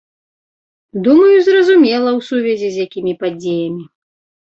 [1.09, 3.83] Думаю, зразумела, у сувязі з якімі падзеямі.